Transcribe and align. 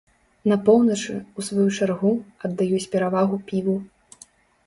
На 0.51 0.55
поўначы, 0.67 1.13
у 1.41 1.43
сваю 1.49 1.65
чаргу, 1.77 2.13
аддаюць 2.49 2.87
перавагу 2.95 3.35
піву. 3.51 3.77